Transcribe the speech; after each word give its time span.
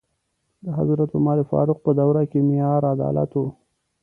د 0.63 0.65
حضرت 0.77 1.09
عمر 1.17 1.37
فاروق 1.49 1.79
په 1.85 1.91
دوره 1.99 2.23
کې 2.31 2.39
معیار 2.47 2.81
عدالت 2.93 3.31
و. 3.39 3.43